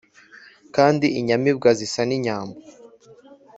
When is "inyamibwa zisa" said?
1.19-2.01